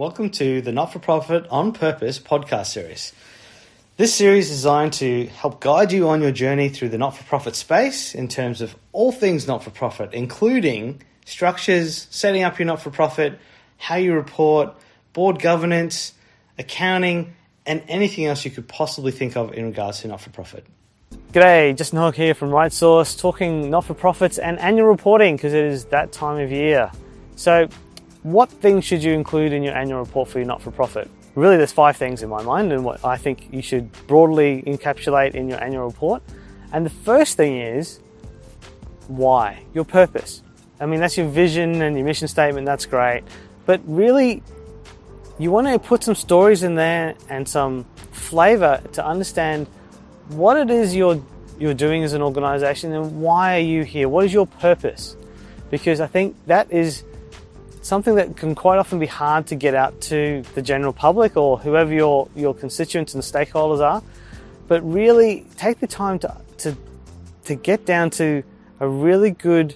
Welcome 0.00 0.30
to 0.30 0.62
the 0.62 0.72
Not 0.72 0.94
for 0.94 0.98
Profit 0.98 1.46
on 1.50 1.72
Purpose 1.72 2.18
podcast 2.18 2.68
series. 2.68 3.12
This 3.98 4.14
series 4.14 4.46
is 4.50 4.56
designed 4.56 4.94
to 4.94 5.26
help 5.26 5.60
guide 5.60 5.92
you 5.92 6.08
on 6.08 6.22
your 6.22 6.30
journey 6.30 6.70
through 6.70 6.88
the 6.88 6.96
not 6.96 7.14
for 7.14 7.22
profit 7.24 7.54
space 7.54 8.14
in 8.14 8.26
terms 8.26 8.62
of 8.62 8.74
all 8.92 9.12
things 9.12 9.46
not 9.46 9.62
for 9.62 9.68
profit, 9.68 10.14
including 10.14 11.02
structures, 11.26 12.06
setting 12.08 12.44
up 12.44 12.58
your 12.58 12.64
not 12.64 12.80
for 12.80 12.88
profit, 12.88 13.38
how 13.76 13.96
you 13.96 14.14
report, 14.14 14.74
board 15.12 15.38
governance, 15.38 16.14
accounting, 16.58 17.34
and 17.66 17.82
anything 17.86 18.24
else 18.24 18.42
you 18.42 18.50
could 18.50 18.68
possibly 18.68 19.12
think 19.12 19.36
of 19.36 19.52
in 19.52 19.66
regards 19.66 20.00
to 20.00 20.08
not 20.08 20.22
for 20.22 20.30
profit. 20.30 20.64
G'day, 21.32 21.76
Justin 21.76 21.98
Hogg 21.98 22.14
here 22.14 22.32
from 22.32 22.48
Right 22.48 22.72
Source, 22.72 23.14
talking 23.14 23.68
not 23.68 23.84
for 23.84 23.92
profits 23.92 24.38
and 24.38 24.58
annual 24.60 24.88
reporting 24.88 25.36
because 25.36 25.52
it 25.52 25.64
is 25.66 25.84
that 25.86 26.10
time 26.10 26.40
of 26.40 26.50
year. 26.50 26.90
So, 27.36 27.68
what 28.22 28.50
things 28.50 28.84
should 28.84 29.02
you 29.02 29.12
include 29.12 29.52
in 29.52 29.62
your 29.62 29.74
annual 29.74 30.00
report 30.00 30.28
for 30.28 30.38
your 30.38 30.46
not 30.46 30.60
for 30.60 30.70
profit? 30.70 31.10
Really, 31.34 31.56
there's 31.56 31.72
five 31.72 31.96
things 31.96 32.22
in 32.22 32.28
my 32.28 32.42
mind, 32.42 32.72
and 32.72 32.84
what 32.84 33.04
I 33.04 33.16
think 33.16 33.48
you 33.52 33.62
should 33.62 33.90
broadly 34.06 34.62
encapsulate 34.66 35.34
in 35.34 35.48
your 35.48 35.62
annual 35.62 35.86
report. 35.86 36.22
And 36.72 36.84
the 36.84 36.90
first 36.90 37.36
thing 37.36 37.56
is 37.56 38.00
why? 39.08 39.64
Your 39.74 39.84
purpose. 39.84 40.42
I 40.80 40.86
mean, 40.86 41.00
that's 41.00 41.16
your 41.16 41.28
vision 41.28 41.82
and 41.82 41.96
your 41.96 42.06
mission 42.06 42.28
statement, 42.28 42.66
that's 42.66 42.86
great. 42.86 43.22
But 43.66 43.80
really, 43.84 44.42
you 45.38 45.50
want 45.50 45.66
to 45.68 45.78
put 45.78 46.02
some 46.04 46.14
stories 46.14 46.62
in 46.62 46.74
there 46.74 47.14
and 47.28 47.48
some 47.48 47.84
flavor 48.12 48.82
to 48.92 49.04
understand 49.04 49.66
what 50.28 50.56
it 50.56 50.70
is 50.70 50.94
you're 50.94 51.22
you're 51.58 51.74
doing 51.74 52.02
as 52.02 52.14
an 52.14 52.22
organization 52.22 52.92
and 52.94 53.20
why 53.20 53.56
are 53.56 53.62
you 53.62 53.82
here? 53.82 54.08
What 54.08 54.24
is 54.24 54.32
your 54.32 54.46
purpose? 54.46 55.16
Because 55.70 56.00
I 56.00 56.06
think 56.06 56.34
that 56.46 56.72
is 56.72 57.04
something 57.82 58.14
that 58.16 58.36
can 58.36 58.54
quite 58.54 58.78
often 58.78 58.98
be 58.98 59.06
hard 59.06 59.46
to 59.48 59.54
get 59.54 59.74
out 59.74 60.00
to 60.02 60.42
the 60.54 60.62
general 60.62 60.92
public 60.92 61.36
or 61.36 61.58
whoever 61.58 61.92
your, 61.92 62.28
your 62.36 62.54
constituents 62.54 63.14
and 63.14 63.22
stakeholders 63.22 63.80
are. 63.80 64.02
But 64.68 64.82
really 64.82 65.46
take 65.56 65.80
the 65.80 65.86
time 65.86 66.18
to, 66.20 66.36
to, 66.58 66.76
to 67.44 67.54
get 67.54 67.86
down 67.86 68.10
to 68.10 68.42
a 68.78 68.88
really 68.88 69.30
good 69.30 69.74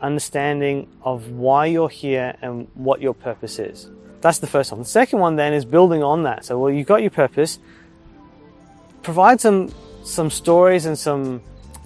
understanding 0.00 0.88
of 1.02 1.30
why 1.30 1.66
you're 1.66 1.88
here 1.88 2.36
and 2.42 2.68
what 2.74 3.00
your 3.00 3.14
purpose 3.14 3.58
is. 3.58 3.88
That's 4.20 4.38
the 4.38 4.46
first 4.46 4.72
one. 4.72 4.80
The 4.80 4.86
second 4.86 5.18
one 5.18 5.36
then 5.36 5.52
is 5.52 5.64
building 5.64 6.02
on 6.02 6.22
that. 6.24 6.44
So, 6.44 6.58
well, 6.58 6.72
you've 6.72 6.86
got 6.86 7.00
your 7.02 7.10
purpose. 7.10 7.58
Provide 9.02 9.40
some 9.40 9.72
some 10.04 10.30
stories 10.30 10.86
and 10.86 10.96
some 10.96 11.42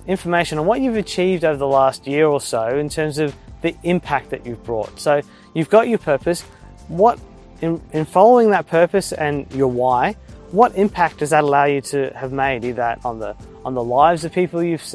information 0.06 0.59
on 0.59 0.66
what 0.66 0.81
you've 0.81 0.97
achieved 0.97 1.44
over 1.44 1.56
the 1.56 1.66
last 1.66 2.06
year 2.06 2.27
or 2.27 2.41
so 2.41 2.78
in 2.78 2.89
terms 2.89 3.19
of 3.19 3.34
the 3.62 3.75
impact 3.83 4.31
that 4.31 4.44
you've 4.44 4.62
brought. 4.64 4.98
So 5.00 5.22
you've 5.55 5.70
got 5.70 5.89
your 5.89 5.98
purpose. 5.98 6.43
What 6.89 7.19
in, 7.61 7.81
in 7.93 8.05
following 8.05 8.51
that 8.51 8.67
purpose 8.67 9.12
and 9.12 9.51
your 9.53 9.69
why, 9.69 10.17
what 10.51 10.75
impact 10.77 11.19
does 11.19 11.31
that 11.31 11.45
allow 11.45 11.65
you 11.65 11.81
to 11.83 12.11
have 12.17 12.33
made? 12.33 12.65
Either 12.65 12.97
on 13.05 13.19
the 13.19 13.37
on 13.65 13.75
the 13.75 13.84
lives 13.84 14.25
of 14.25 14.33
people 14.33 14.62
you've 14.62 14.95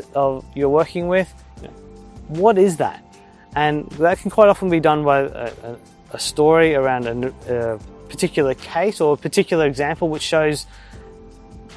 you're 0.53 0.69
working 0.69 1.07
with. 1.07 1.31
What 2.27 2.57
is 2.57 2.77
that? 2.77 3.03
And 3.55 3.87
that 3.91 4.19
can 4.19 4.31
quite 4.31 4.49
often 4.49 4.69
be 4.69 4.79
done 4.79 5.03
by 5.05 5.19
a, 5.19 5.51
a, 5.63 5.77
a 6.11 6.19
story 6.19 6.75
around 6.75 7.07
a, 7.07 7.73
a 7.75 7.79
particular 8.09 8.53
case 8.55 8.99
or 8.99 9.13
a 9.13 9.17
particular 9.17 9.65
example, 9.65 10.09
which 10.09 10.23
shows 10.23 10.65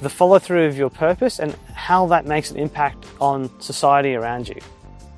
the 0.00 0.08
follow 0.08 0.38
through 0.38 0.66
of 0.66 0.76
your 0.76 0.90
purpose 0.90 1.38
and 1.38 1.54
how 1.74 2.06
that 2.06 2.26
makes 2.26 2.50
an 2.50 2.56
impact 2.56 3.04
on 3.20 3.50
society 3.60 4.14
around 4.14 4.48
you. 4.48 4.60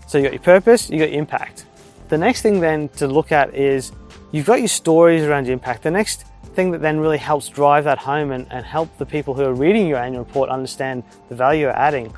So 0.06 0.18
you 0.18 0.24
got 0.24 0.32
your 0.32 0.42
purpose, 0.42 0.90
you 0.90 0.98
got 0.98 1.10
your 1.10 1.18
impact. 1.18 1.64
The 2.10 2.18
next 2.18 2.42
thing 2.42 2.58
then 2.58 2.88
to 2.96 3.06
look 3.06 3.30
at 3.30 3.54
is 3.54 3.92
you've 4.32 4.46
got 4.46 4.58
your 4.58 4.68
stories 4.68 5.22
around 5.22 5.46
your 5.46 5.52
impact. 5.52 5.84
The 5.84 5.92
next 5.92 6.24
thing 6.54 6.72
that 6.72 6.80
then 6.80 6.98
really 6.98 7.18
helps 7.18 7.48
drive 7.48 7.84
that 7.84 7.98
home 7.98 8.32
and, 8.32 8.48
and 8.50 8.66
help 8.66 8.98
the 8.98 9.06
people 9.06 9.32
who 9.32 9.44
are 9.44 9.54
reading 9.54 9.86
your 9.86 9.98
annual 9.98 10.24
report 10.24 10.50
understand 10.50 11.04
the 11.28 11.36
value 11.36 11.62
you're 11.62 11.78
adding 11.78 12.12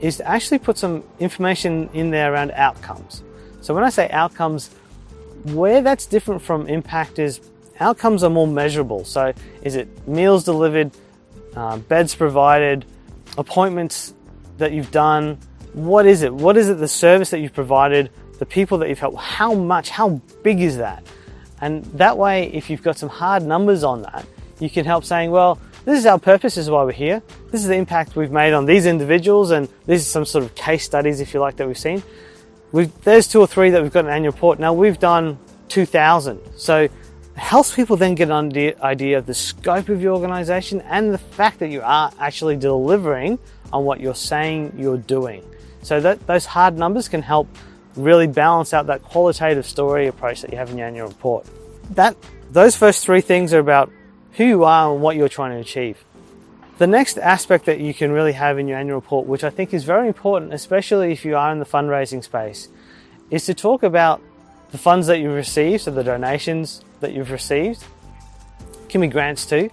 is 0.00 0.16
to 0.16 0.28
actually 0.28 0.58
put 0.58 0.76
some 0.76 1.04
information 1.20 1.88
in 1.92 2.10
there 2.10 2.32
around 2.32 2.50
outcomes. 2.50 3.22
So 3.60 3.72
when 3.72 3.84
I 3.84 3.90
say 3.90 4.10
outcomes, 4.10 4.70
where 5.44 5.80
that's 5.80 6.06
different 6.06 6.42
from 6.42 6.66
impact 6.66 7.20
is 7.20 7.40
outcomes 7.78 8.24
are 8.24 8.30
more 8.30 8.48
measurable. 8.48 9.04
So 9.04 9.32
is 9.62 9.76
it 9.76 10.08
meals 10.08 10.42
delivered, 10.42 10.90
uh, 11.54 11.78
beds 11.78 12.16
provided, 12.16 12.84
appointments 13.38 14.12
that 14.58 14.72
you've 14.72 14.90
done, 14.90 15.38
what 15.72 16.04
is 16.04 16.22
it? 16.22 16.34
What 16.34 16.56
is 16.56 16.68
it, 16.68 16.78
the 16.78 16.88
service 16.88 17.30
that 17.30 17.38
you've 17.38 17.54
provided, 17.54 18.10
the 18.38 18.46
people 18.46 18.78
that 18.78 18.88
you've 18.88 18.98
helped? 18.98 19.18
How 19.18 19.54
much, 19.54 19.90
how 19.90 20.20
big 20.42 20.60
is 20.60 20.76
that? 20.78 21.04
And 21.60 21.84
that 21.86 22.18
way, 22.18 22.52
if 22.52 22.68
you've 22.68 22.82
got 22.82 22.98
some 22.98 23.08
hard 23.08 23.42
numbers 23.42 23.82
on 23.82 24.02
that, 24.02 24.26
you 24.60 24.70
can 24.70 24.84
help 24.84 25.04
saying, 25.04 25.30
well, 25.30 25.58
this 25.84 25.98
is 25.98 26.06
our 26.06 26.18
purpose, 26.18 26.56
this 26.56 26.64
is 26.64 26.70
why 26.70 26.82
we're 26.82 26.92
here. 26.92 27.22
This 27.50 27.60
is 27.62 27.68
the 27.68 27.76
impact 27.76 28.16
we've 28.16 28.30
made 28.30 28.52
on 28.52 28.66
these 28.66 28.86
individuals, 28.86 29.50
and 29.52 29.68
these 29.86 30.02
are 30.02 30.10
some 30.10 30.24
sort 30.24 30.44
of 30.44 30.54
case 30.54 30.84
studies, 30.84 31.20
if 31.20 31.32
you 31.32 31.40
like, 31.40 31.56
that 31.56 31.66
we've 31.66 31.78
seen. 31.78 32.02
We've, 32.72 32.92
there's 33.04 33.28
two 33.28 33.40
or 33.40 33.46
three 33.46 33.70
that 33.70 33.82
we've 33.82 33.92
got 33.92 34.04
an 34.04 34.10
annual 34.10 34.32
report. 34.32 34.58
Now 34.58 34.72
we've 34.72 34.98
done 34.98 35.38
2,000. 35.68 36.40
So 36.56 36.82
it 36.82 36.92
helps 37.36 37.74
people 37.74 37.96
then 37.96 38.14
get 38.14 38.30
an 38.30 38.52
idea 38.82 39.18
of 39.18 39.26
the 39.26 39.34
scope 39.34 39.88
of 39.88 40.02
your 40.02 40.14
organization 40.14 40.80
and 40.82 41.12
the 41.12 41.18
fact 41.18 41.60
that 41.60 41.68
you 41.68 41.82
are 41.82 42.10
actually 42.18 42.56
delivering 42.56 43.38
on 43.72 43.84
what 43.84 44.00
you're 44.00 44.14
saying 44.14 44.74
you're 44.76 44.98
doing. 44.98 45.44
So 45.82 46.00
that 46.00 46.26
those 46.26 46.46
hard 46.46 46.76
numbers 46.76 47.08
can 47.08 47.22
help 47.22 47.48
really 47.96 48.26
balance 48.26 48.74
out 48.74 48.86
that 48.86 49.02
qualitative 49.02 49.66
story 49.66 50.06
approach 50.06 50.42
that 50.42 50.52
you 50.52 50.58
have 50.58 50.70
in 50.70 50.78
your 50.78 50.86
annual 50.86 51.08
report. 51.08 51.46
That 51.90 52.16
those 52.50 52.76
first 52.76 53.04
three 53.04 53.20
things 53.20 53.52
are 53.52 53.58
about 53.58 53.90
who 54.32 54.44
you 54.44 54.64
are 54.64 54.92
and 54.92 55.02
what 55.02 55.16
you're 55.16 55.28
trying 55.28 55.52
to 55.52 55.58
achieve. 55.58 56.02
The 56.78 56.86
next 56.86 57.16
aspect 57.16 57.64
that 57.64 57.80
you 57.80 57.94
can 57.94 58.12
really 58.12 58.32
have 58.32 58.58
in 58.58 58.68
your 58.68 58.78
annual 58.78 58.96
report, 58.96 59.26
which 59.26 59.44
I 59.44 59.50
think 59.50 59.72
is 59.72 59.84
very 59.84 60.08
important, 60.08 60.52
especially 60.52 61.10
if 61.10 61.24
you 61.24 61.34
are 61.36 61.50
in 61.50 61.58
the 61.58 61.64
fundraising 61.64 62.22
space, 62.22 62.68
is 63.30 63.46
to 63.46 63.54
talk 63.54 63.82
about 63.82 64.20
the 64.70 64.78
funds 64.78 65.06
that 65.06 65.18
you've 65.18 65.34
received, 65.34 65.84
so 65.84 65.90
the 65.90 66.04
donations 66.04 66.84
that 67.00 67.12
you've 67.14 67.30
received. 67.30 67.82
Can 68.88 69.00
be 69.00 69.08
grants 69.08 69.46
too, 69.46 69.70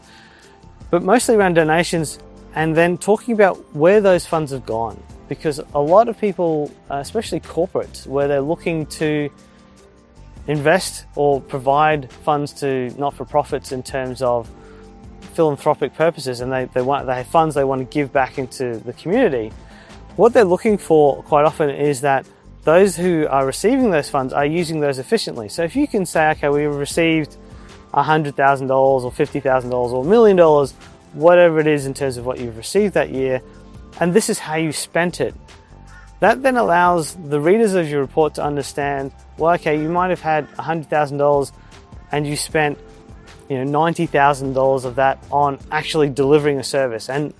but 0.89 1.03
mostly 1.03 1.35
around 1.35 1.55
donations, 1.55 2.19
and 2.55 2.75
then 2.75 2.97
talking 2.97 3.33
about 3.33 3.75
where 3.75 3.99
those 3.99 4.25
funds 4.25 4.51
have 4.51 4.65
gone 4.65 5.01
because 5.33 5.59
a 5.73 5.81
lot 5.81 6.09
of 6.09 6.19
people, 6.19 6.71
uh, 6.89 6.95
especially 6.95 7.39
corporates, 7.39 8.07
where 8.07 8.27
they're 8.27 8.41
looking 8.41 8.85
to 8.87 9.29
invest 10.47 11.05
or 11.15 11.41
provide 11.41 12.11
funds 12.11 12.53
to 12.53 12.89
not-for-profits 12.97 13.71
in 13.71 13.81
terms 13.81 14.21
of 14.21 14.49
philanthropic 15.33 15.93
purposes 15.95 16.41
and 16.41 16.51
they, 16.51 16.65
they 16.73 16.81
want 16.81 17.07
they 17.07 17.15
have 17.15 17.25
funds 17.25 17.55
they 17.55 17.63
want 17.63 17.79
to 17.79 17.85
give 17.85 18.11
back 18.11 18.37
into 18.37 18.77
the 18.79 18.93
community 18.93 19.51
what 20.15 20.33
they're 20.33 20.43
looking 20.43 20.77
for 20.77 21.23
quite 21.23 21.45
often 21.45 21.69
is 21.69 22.01
that 22.01 22.25
those 22.63 22.95
who 22.95 23.27
are 23.27 23.45
receiving 23.45 23.91
those 23.91 24.09
funds 24.09 24.31
are 24.31 24.45
using 24.45 24.79
those 24.79 24.97
efficiently. 24.97 25.49
So 25.49 25.63
if 25.63 25.75
you 25.75 25.87
can 25.87 26.05
say 26.05 26.31
okay 26.31 26.49
we 26.49 26.65
received 26.65 27.37
$100000 27.93 28.69
or 28.71 29.11
$50000 29.11 29.73
or 29.73 30.03
a 30.03 30.07
million 30.07 30.37
dollars 30.37 30.73
whatever 31.13 31.59
it 31.59 31.67
is 31.67 31.85
in 31.85 31.93
terms 31.93 32.17
of 32.17 32.25
what 32.25 32.39
you've 32.39 32.57
received 32.57 32.95
that 32.95 33.11
year 33.11 33.41
and 33.99 34.13
this 34.13 34.29
is 34.29 34.39
how 34.39 34.55
you 34.55 34.71
spent 34.71 35.21
it. 35.21 35.35
That 36.19 36.41
then 36.41 36.55
allows 36.55 37.15
the 37.15 37.39
readers 37.39 37.73
of 37.73 37.89
your 37.89 38.01
report 38.01 38.35
to 38.35 38.43
understand, 38.43 39.11
well, 39.37 39.53
okay, 39.55 39.81
you 39.81 39.89
might 39.89 40.09
have 40.09 40.21
had 40.21 40.47
$100,000 40.51 41.51
and 42.11 42.25
you 42.25 42.35
spent 42.37 42.77
you 43.49 43.63
know, 43.63 43.79
$90,000 43.79 44.85
of 44.85 44.95
that 44.95 45.23
on 45.31 45.59
actually 45.71 46.09
delivering 46.09 46.59
a 46.59 46.63
service 46.63 47.09
and 47.09 47.33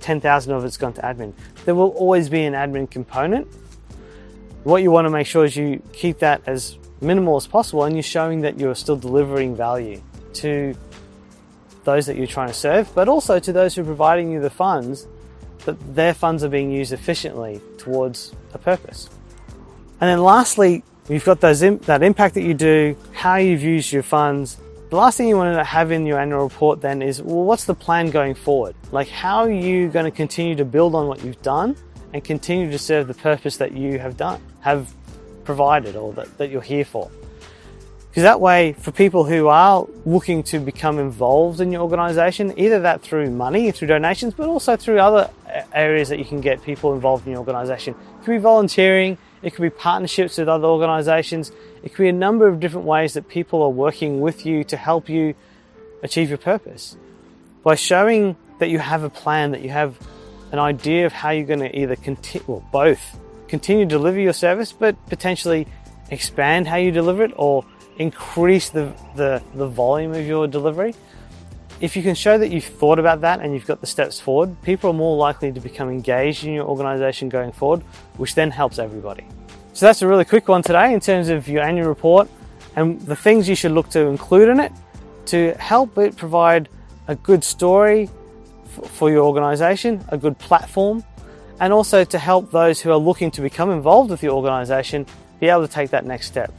10,000 0.00 0.52
of 0.52 0.64
it's 0.64 0.76
gone 0.76 0.92
to 0.94 1.02
admin. 1.02 1.32
There 1.64 1.74
will 1.74 1.88
always 1.88 2.28
be 2.28 2.44
an 2.44 2.54
admin 2.54 2.90
component. 2.90 3.48
What 4.62 4.82
you 4.82 4.90
want 4.90 5.06
to 5.06 5.10
make 5.10 5.26
sure 5.26 5.44
is 5.44 5.56
you 5.56 5.82
keep 5.92 6.20
that 6.20 6.42
as 6.46 6.78
minimal 7.00 7.36
as 7.36 7.46
possible 7.46 7.84
and 7.84 7.96
you're 7.96 8.02
showing 8.02 8.42
that 8.42 8.58
you're 8.58 8.74
still 8.74 8.96
delivering 8.96 9.56
value 9.56 10.00
to 10.34 10.74
those 11.84 12.06
that 12.06 12.16
you're 12.16 12.26
trying 12.26 12.48
to 12.48 12.54
serve, 12.54 12.94
but 12.94 13.08
also 13.08 13.38
to 13.38 13.52
those 13.52 13.74
who 13.74 13.82
are 13.82 13.86
providing 13.86 14.30
you 14.30 14.40
the 14.40 14.50
funds 14.50 15.06
that 15.64 15.94
their 15.94 16.14
funds 16.14 16.42
are 16.44 16.48
being 16.48 16.70
used 16.70 16.92
efficiently 16.92 17.60
towards 17.78 18.32
a 18.54 18.58
purpose. 18.58 19.08
And 20.00 20.08
then 20.08 20.22
lastly, 20.22 20.82
you've 21.08 21.24
got 21.24 21.40
those 21.40 21.60
that 21.60 22.02
impact 22.02 22.34
that 22.34 22.42
you 22.42 22.54
do, 22.54 22.96
how 23.12 23.36
you've 23.36 23.62
used 23.62 23.92
your 23.92 24.02
funds. 24.02 24.58
The 24.88 24.96
last 24.96 25.16
thing 25.16 25.28
you 25.28 25.36
want 25.36 25.56
to 25.56 25.62
have 25.62 25.92
in 25.92 26.06
your 26.06 26.18
annual 26.18 26.42
report 26.42 26.80
then 26.80 27.02
is, 27.02 27.22
well, 27.22 27.44
what's 27.44 27.64
the 27.64 27.74
plan 27.74 28.10
going 28.10 28.34
forward? 28.34 28.74
Like, 28.90 29.08
how 29.08 29.40
are 29.40 29.50
you 29.50 29.88
going 29.88 30.04
to 30.04 30.10
continue 30.10 30.56
to 30.56 30.64
build 30.64 30.94
on 30.94 31.06
what 31.06 31.22
you've 31.22 31.40
done 31.42 31.76
and 32.12 32.24
continue 32.24 32.70
to 32.70 32.78
serve 32.78 33.06
the 33.06 33.14
purpose 33.14 33.56
that 33.58 33.72
you 33.72 33.98
have 33.98 34.16
done, 34.16 34.42
have 34.60 34.92
provided, 35.44 35.94
or 35.94 36.12
that, 36.14 36.36
that 36.38 36.50
you're 36.50 36.60
here 36.60 36.84
for? 36.84 37.10
Because 38.10 38.24
that 38.24 38.40
way, 38.40 38.72
for 38.72 38.90
people 38.90 39.22
who 39.24 39.46
are 39.46 39.86
looking 40.04 40.42
to 40.44 40.58
become 40.58 40.98
involved 40.98 41.60
in 41.60 41.70
your 41.70 41.82
organization, 41.82 42.58
either 42.58 42.80
that 42.80 43.02
through 43.02 43.30
money, 43.30 43.70
through 43.70 43.86
donations, 43.86 44.34
but 44.34 44.48
also 44.48 44.74
through 44.76 44.98
other 44.98 45.30
uh, 45.46 45.62
areas 45.72 46.08
that 46.08 46.18
you 46.18 46.24
can 46.24 46.40
get 46.40 46.60
people 46.64 46.92
involved 46.92 47.24
in 47.26 47.32
your 47.32 47.38
organization. 47.38 47.94
It 47.94 48.24
could 48.24 48.32
be 48.32 48.38
volunteering, 48.38 49.16
it 49.42 49.54
could 49.54 49.62
be 49.62 49.70
partnerships 49.70 50.38
with 50.38 50.48
other 50.48 50.66
organizations, 50.66 51.52
it 51.84 51.94
could 51.94 52.02
be 52.02 52.08
a 52.08 52.12
number 52.12 52.48
of 52.48 52.58
different 52.58 52.84
ways 52.84 53.14
that 53.14 53.28
people 53.28 53.62
are 53.62 53.70
working 53.70 54.20
with 54.20 54.44
you 54.44 54.64
to 54.64 54.76
help 54.76 55.08
you 55.08 55.36
achieve 56.02 56.30
your 56.30 56.38
purpose. 56.38 56.96
By 57.62 57.76
showing 57.76 58.34
that 58.58 58.70
you 58.70 58.80
have 58.80 59.04
a 59.04 59.10
plan, 59.10 59.52
that 59.52 59.60
you 59.60 59.70
have 59.70 59.96
an 60.50 60.58
idea 60.58 61.06
of 61.06 61.12
how 61.12 61.30
you're 61.30 61.46
going 61.46 61.60
to 61.60 61.78
either 61.78 61.94
continue, 61.94 62.44
well, 62.48 62.64
both 62.72 63.20
continue 63.46 63.84
to 63.84 63.88
deliver 63.88 64.18
your 64.18 64.32
service, 64.32 64.72
but 64.72 64.96
potentially 65.06 65.68
expand 66.10 66.66
how 66.66 66.76
you 66.76 66.90
deliver 66.90 67.22
it 67.22 67.32
or 67.36 67.64
increase 67.98 68.70
the, 68.70 68.92
the, 69.16 69.42
the 69.54 69.66
volume 69.66 70.12
of 70.12 70.26
your 70.26 70.46
delivery. 70.46 70.94
If 71.80 71.96
you 71.96 72.02
can 72.02 72.14
show 72.14 72.36
that 72.36 72.50
you've 72.50 72.64
thought 72.64 72.98
about 72.98 73.22
that 73.22 73.40
and 73.40 73.54
you've 73.54 73.66
got 73.66 73.80
the 73.80 73.86
steps 73.86 74.20
forward, 74.20 74.60
people 74.62 74.90
are 74.90 74.94
more 74.94 75.16
likely 75.16 75.50
to 75.52 75.60
become 75.60 75.88
engaged 75.88 76.44
in 76.44 76.52
your 76.52 76.66
organization 76.66 77.28
going 77.28 77.52
forward, 77.52 77.82
which 78.16 78.34
then 78.34 78.50
helps 78.50 78.78
everybody. 78.78 79.26
So 79.72 79.86
that's 79.86 80.02
a 80.02 80.06
really 80.08 80.24
quick 80.24 80.48
one 80.48 80.62
today 80.62 80.92
in 80.92 81.00
terms 81.00 81.28
of 81.28 81.48
your 81.48 81.62
annual 81.62 81.88
report 81.88 82.28
and 82.76 83.00
the 83.02 83.16
things 83.16 83.48
you 83.48 83.54
should 83.54 83.72
look 83.72 83.88
to 83.90 84.06
include 84.06 84.48
in 84.48 84.60
it 84.60 84.72
to 85.26 85.52
help 85.54 85.96
it 85.96 86.16
provide 86.16 86.68
a 87.08 87.14
good 87.14 87.42
story 87.42 88.10
for 88.84 89.10
your 89.10 89.24
organization, 89.24 90.04
a 90.08 90.18
good 90.18 90.38
platform, 90.38 91.04
and 91.60 91.72
also 91.72 92.04
to 92.04 92.18
help 92.18 92.50
those 92.50 92.80
who 92.80 92.90
are 92.90 92.96
looking 92.96 93.30
to 93.30 93.40
become 93.40 93.70
involved 93.70 94.10
with 94.10 94.22
your 94.22 94.32
organization 94.32 95.06
be 95.40 95.48
able 95.48 95.66
to 95.66 95.72
take 95.72 95.90
that 95.90 96.04
next 96.04 96.26
step. 96.26 96.52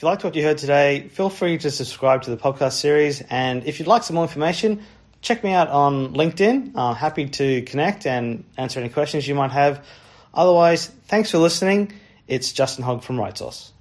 If 0.00 0.04
you 0.04 0.08
liked 0.08 0.24
what 0.24 0.34
you 0.34 0.42
heard 0.42 0.56
today, 0.56 1.08
feel 1.08 1.28
free 1.28 1.58
to 1.58 1.70
subscribe 1.70 2.22
to 2.22 2.30
the 2.30 2.38
podcast 2.38 2.72
series. 2.72 3.20
And 3.28 3.66
if 3.66 3.78
you'd 3.78 3.86
like 3.86 4.02
some 4.02 4.14
more 4.14 4.24
information, 4.24 4.82
check 5.20 5.44
me 5.44 5.52
out 5.52 5.68
on 5.68 6.14
LinkedIn. 6.14 6.74
I'm 6.74 6.94
happy 6.94 7.28
to 7.28 7.60
connect 7.60 8.06
and 8.06 8.44
answer 8.56 8.80
any 8.80 8.88
questions 8.88 9.28
you 9.28 9.34
might 9.34 9.50
have. 9.50 9.84
Otherwise, 10.32 10.86
thanks 10.86 11.30
for 11.30 11.36
listening. 11.36 11.92
It's 12.26 12.50
Justin 12.50 12.82
Hogg 12.82 13.02
from 13.02 13.16
RightSource. 13.16 13.72